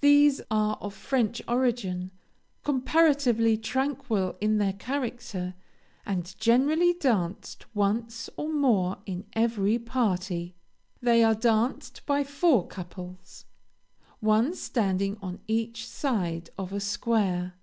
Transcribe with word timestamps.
These 0.00 0.40
are 0.50 0.76
of 0.80 0.92
French 0.94 1.40
origin, 1.46 2.10
comparatively 2.64 3.56
tranquil 3.56 4.36
in 4.40 4.58
their 4.58 4.72
character, 4.72 5.54
and 6.04 6.34
generally 6.40 6.92
danced 6.94 7.66
once 7.72 8.28
or 8.36 8.52
more 8.52 8.98
in 9.06 9.26
every 9.32 9.78
party. 9.78 10.56
They 11.00 11.22
are 11.22 11.36
danced 11.36 12.04
by 12.04 12.24
four 12.24 12.66
couples, 12.66 13.44
one 14.18 14.56
standing 14.56 15.16
on 15.22 15.38
each 15.46 15.86
side 15.86 16.50
of 16.58 16.72
a 16.72 16.80
square. 16.80 17.54